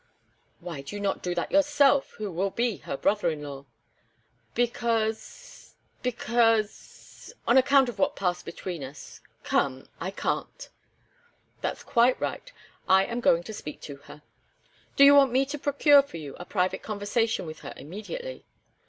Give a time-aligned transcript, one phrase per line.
[0.61, 3.67] "Why do you not do that, yourself, who will be her brother in law?"
[4.55, 9.87] "Because because on account of what passed between us come!
[9.99, 10.69] I can't."
[11.61, 12.51] "That's quite right.
[12.89, 14.23] I am going to speak to her."
[14.95, 18.43] "Do you want me to procure for you a private conversation with her immediately?"